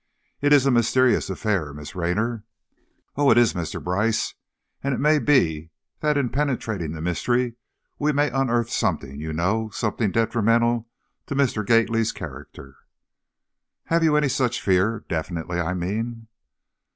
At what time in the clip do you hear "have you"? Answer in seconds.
13.93-14.15